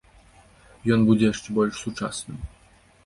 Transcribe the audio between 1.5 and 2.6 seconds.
больш сучасным.